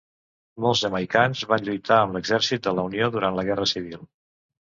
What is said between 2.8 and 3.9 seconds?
unió durant la Guerra